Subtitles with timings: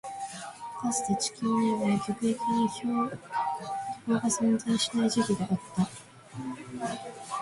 [0.79, 2.37] かつて、地球には極域に
[2.81, 3.13] 氷床
[4.11, 5.89] が存在しない時期があった。